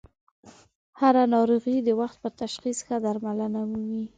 [0.99, 4.03] هر ه ناروغي د وخت په تشخیص ښه درملنه مومي.